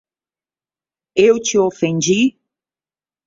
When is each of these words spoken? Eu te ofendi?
Eu 1.15 1.39
te 1.39 1.59
ofendi? 1.59 2.35